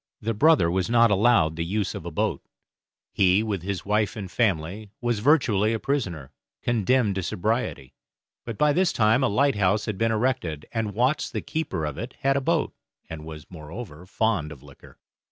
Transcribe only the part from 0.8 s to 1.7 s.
not allowed the